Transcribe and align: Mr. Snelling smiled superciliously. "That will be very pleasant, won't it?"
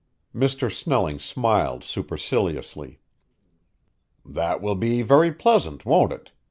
Mr. 0.33 0.73
Snelling 0.73 1.19
smiled 1.19 1.83
superciliously. 1.83 2.97
"That 4.25 4.59
will 4.59 4.73
be 4.73 5.03
very 5.03 5.31
pleasant, 5.31 5.85
won't 5.85 6.11
it?" 6.11 6.31